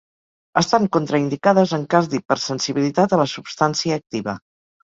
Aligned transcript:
Estan 0.61 0.87
contraindicades 0.97 1.75
en 1.79 1.85
cas 1.93 2.09
d'hipersensibilitat 2.13 3.15
a 3.19 3.23
la 3.23 3.31
substància 3.37 4.01
activa. 4.03 4.37